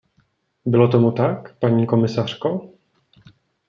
Bylo 0.65 0.87
tomu 0.87 1.11
tak, 1.11 1.57
paní 1.59 1.87
komisařko? 1.87 2.69